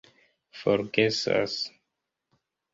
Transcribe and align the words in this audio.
forgesas 0.61 1.53